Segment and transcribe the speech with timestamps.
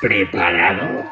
[0.00, 1.04] preparado?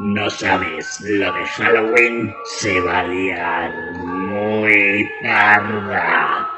[0.00, 3.72] No sabes, lo de Halloween se va a liar
[4.04, 6.48] muy tarda.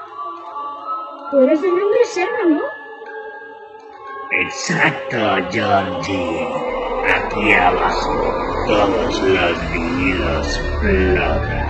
[1.31, 2.63] ¿Puedes el nombre hombre serra, ¿no?
[4.33, 6.49] Exacto, Georgie.
[7.09, 8.35] Aquí abajo
[8.67, 10.61] todos los vídeos.
[10.81, 11.70] flotan.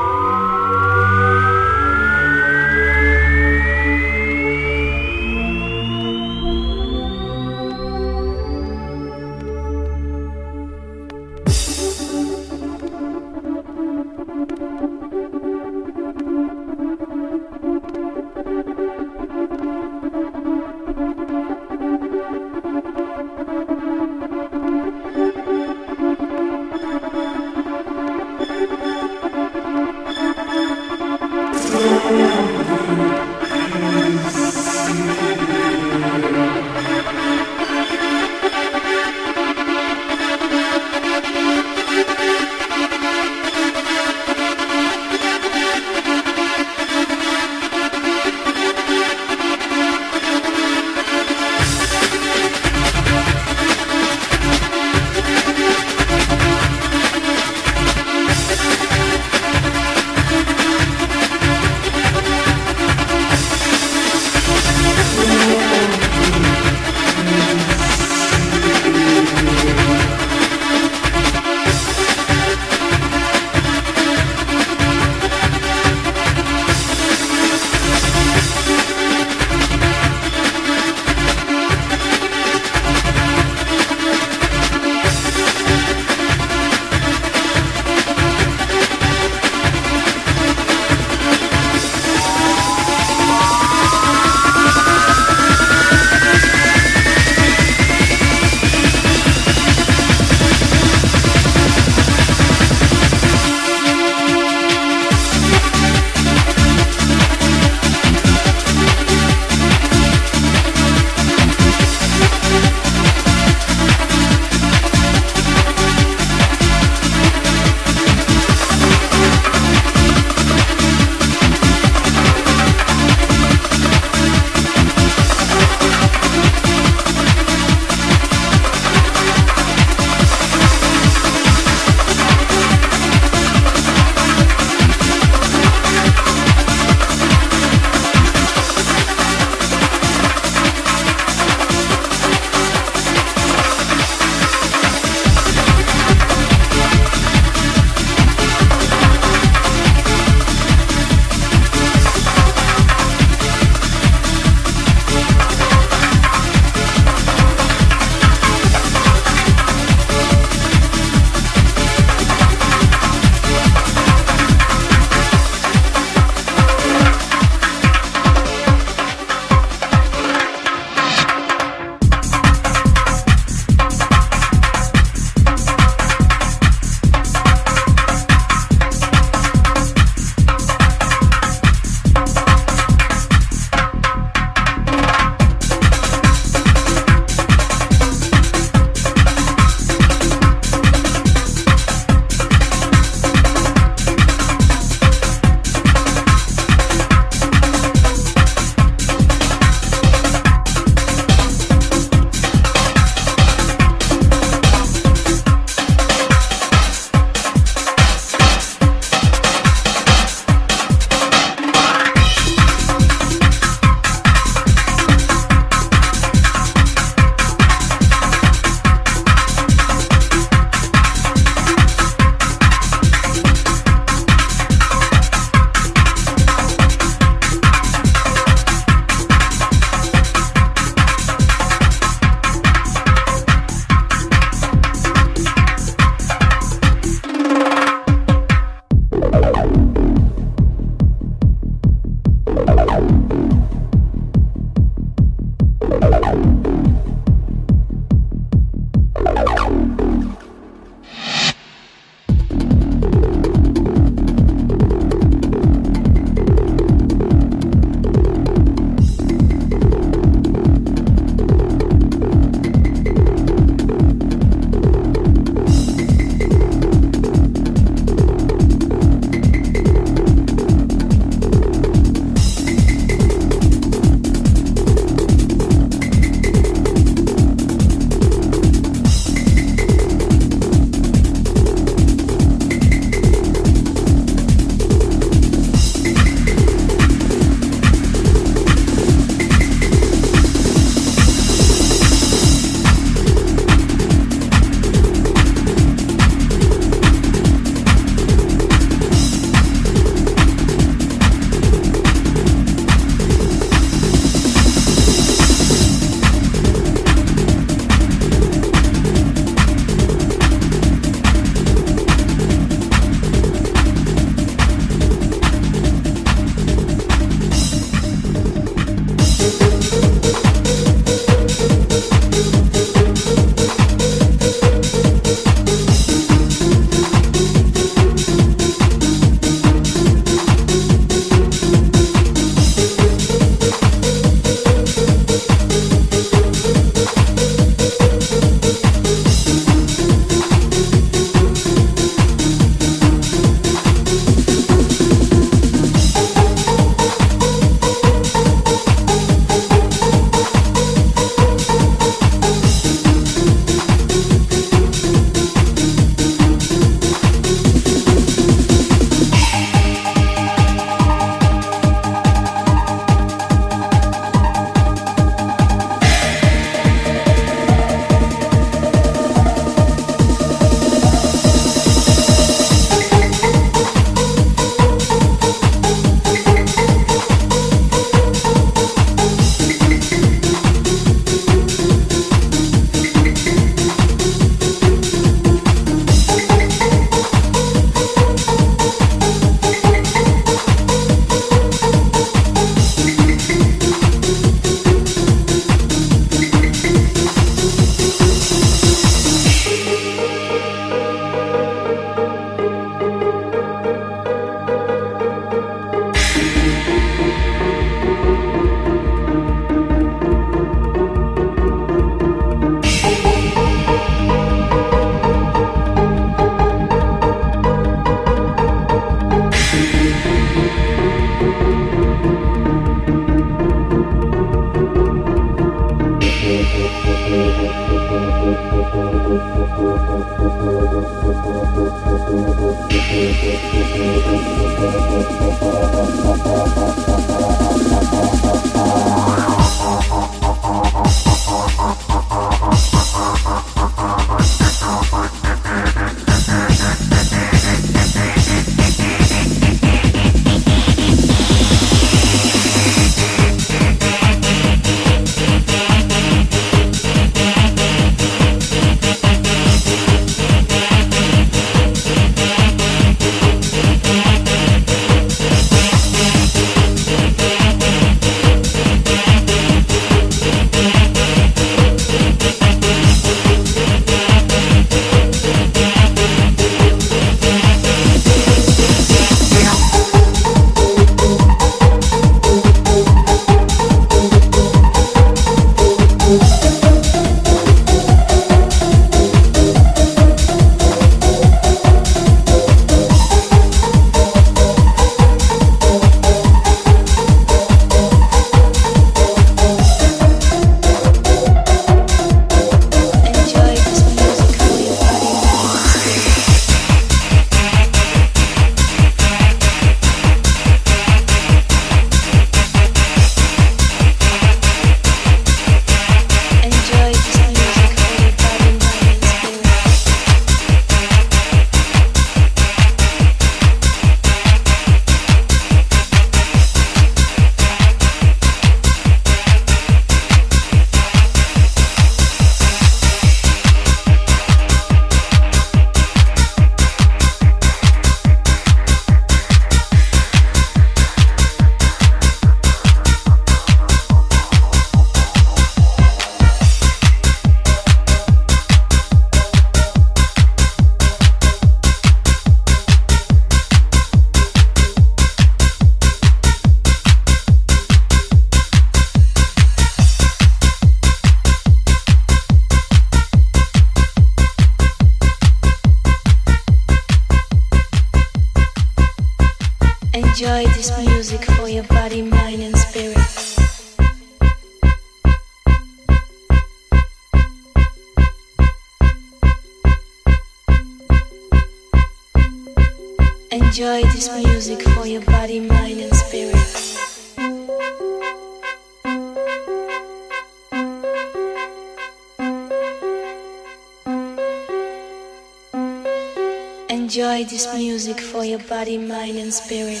[597.36, 600.00] Enjoy this music for your body, mind, and spirit.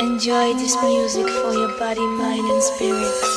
[0.00, 3.36] Enjoy this music for your body, mind, and spirit.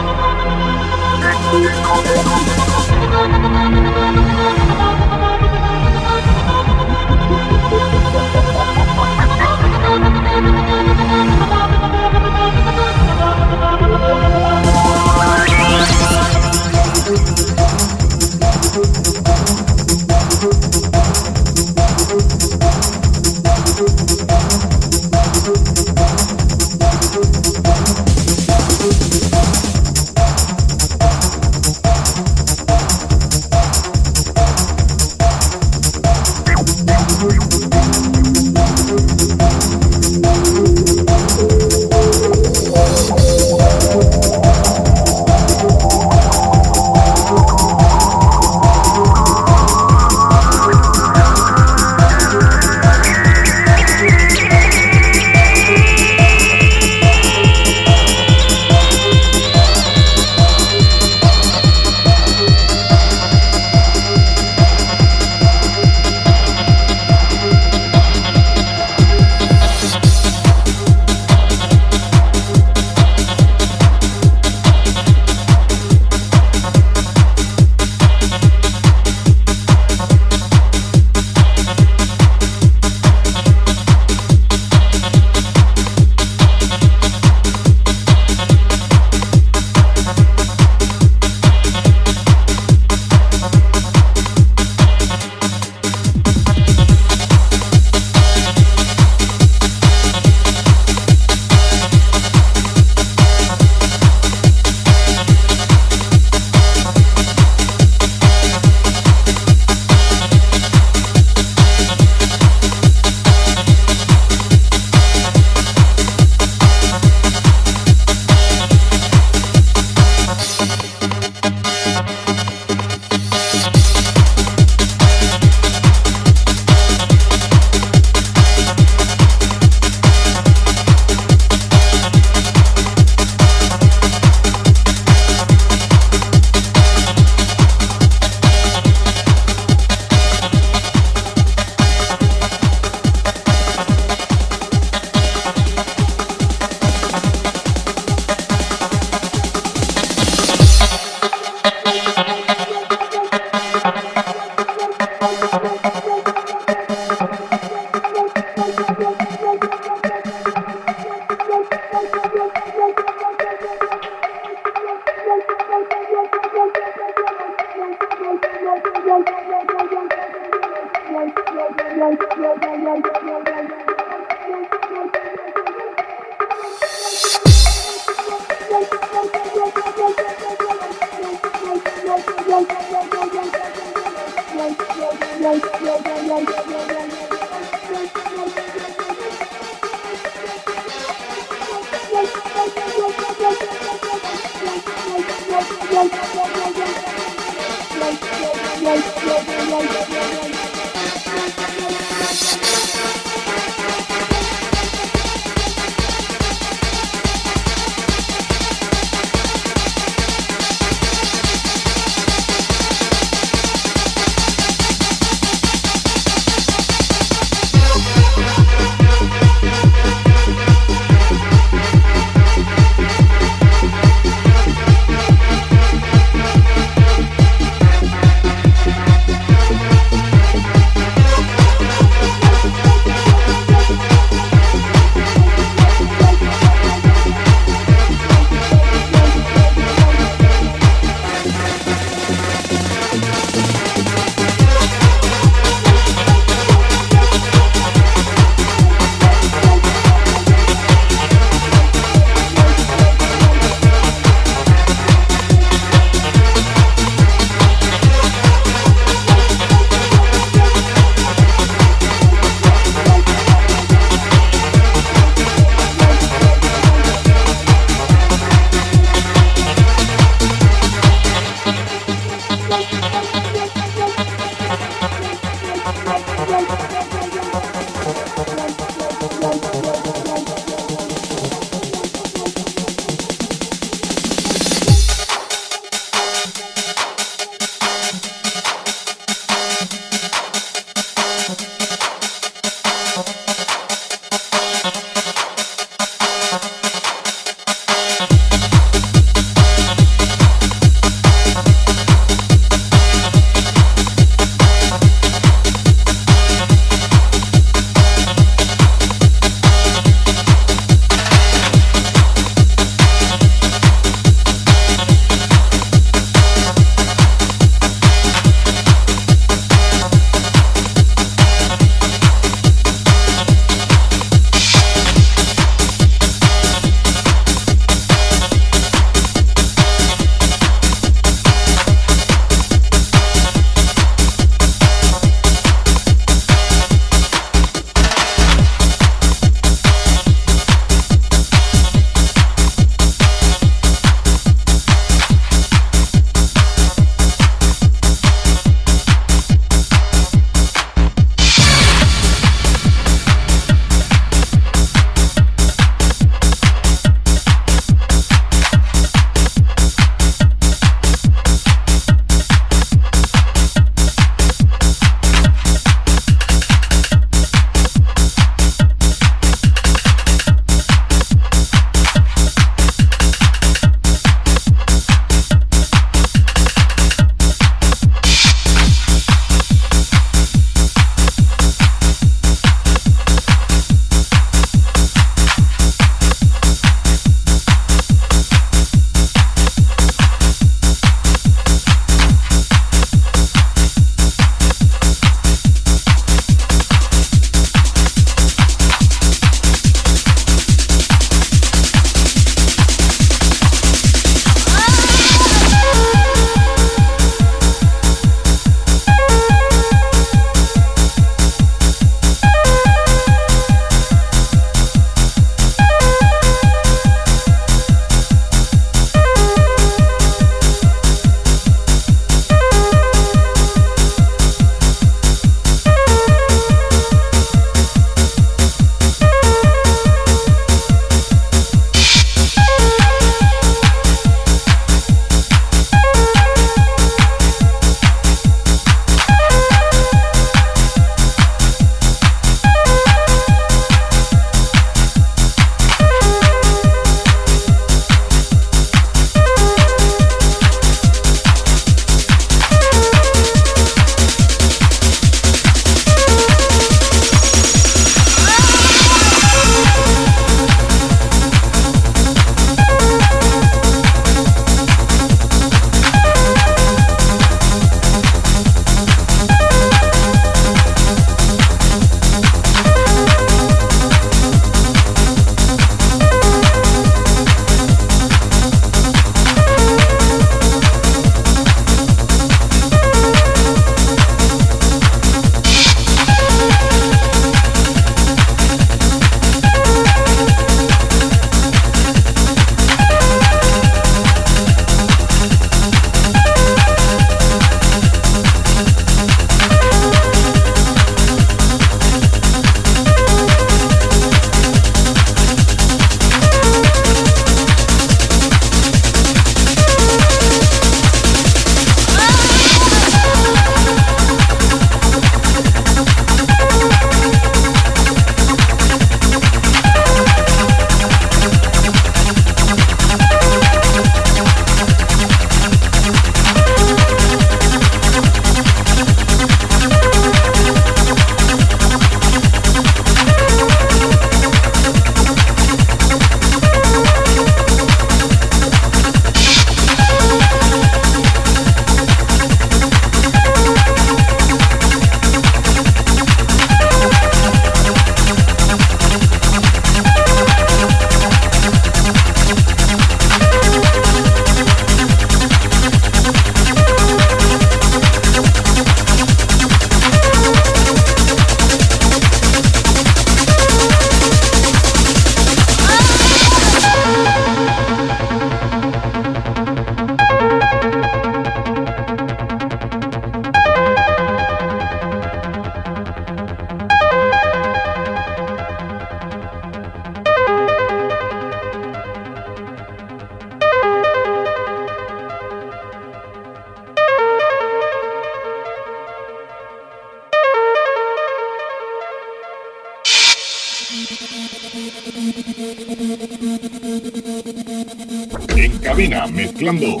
[599.72, 600.00] mezclando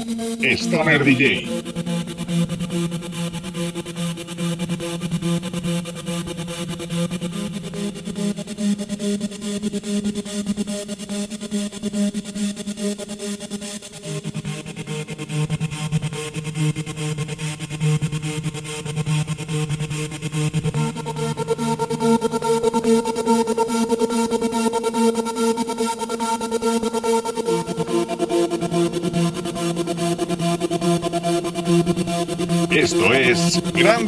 [0.56, 1.46] Stoner DJ.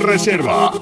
[0.01, 0.80] Reserva.